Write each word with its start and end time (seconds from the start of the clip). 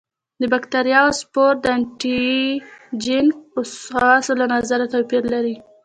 د 0.41 0.43
باکتریاوو 0.51 1.17
سپور 1.21 1.53
د 1.63 1.65
انټي 1.77 2.21
جېنیک 3.03 3.37
خواصو 3.91 4.31
له 4.39 4.45
نظره 4.53 4.85
توپیر 4.93 5.23
لري. 5.33 5.55